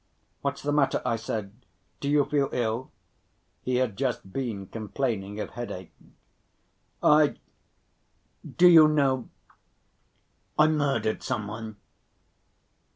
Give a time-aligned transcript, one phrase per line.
[0.41, 1.51] "What's the matter?" I said;
[1.99, 5.93] "do you feel ill?"—he had just been complaining of headache.
[7.03, 7.35] "I...
[8.57, 9.29] do you know...
[10.57, 11.75] I murdered some one."